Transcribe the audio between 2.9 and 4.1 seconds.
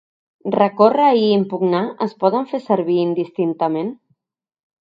indistintament?